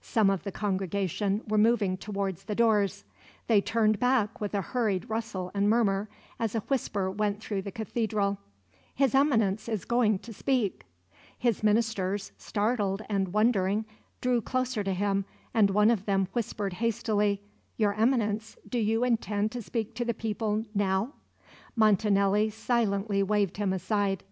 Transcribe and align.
Some 0.00 0.30
of 0.30 0.42
the 0.42 0.50
congregation 0.52 1.42
were 1.46 1.58
moving 1.58 1.98
towards 1.98 2.44
the 2.44 2.54
doors; 2.54 3.04
and 3.04 3.34
they 3.46 3.60
turned 3.60 4.00
back 4.00 4.40
with 4.40 4.54
a 4.54 4.62
hurried 4.62 5.10
rustle 5.10 5.50
and 5.52 5.68
murmur, 5.68 6.08
as 6.40 6.54
a 6.54 6.60
whisper 6.60 7.10
went 7.10 7.42
through 7.42 7.60
the 7.60 7.70
Cathedral: 7.72 8.38
"His 8.94 9.14
Eminence 9.14 9.68
is 9.68 9.84
going 9.84 10.18
to 10.20 10.32
speak." 10.32 10.86
His 11.38 11.62
ministers, 11.62 12.32
startled 12.38 13.02
and 13.10 13.34
wondering, 13.34 13.84
drew 14.22 14.40
closer 14.40 14.82
to 14.82 14.94
him 14.94 15.26
and 15.52 15.68
one 15.68 15.90
of 15.90 16.06
them 16.06 16.26
whispered 16.32 16.72
hastily: 16.72 17.42
"Your 17.76 17.92
Eminence, 17.92 18.56
do 18.66 18.78
you 18.78 19.04
intend 19.04 19.52
to 19.52 19.60
speak 19.60 19.92
to 19.96 20.06
the 20.06 20.14
people 20.14 20.64
now?" 20.74 21.12
Montanelli 21.76 22.48
silently 22.48 23.22
waved 23.22 23.58
him 23.58 23.74
aside. 23.74 24.24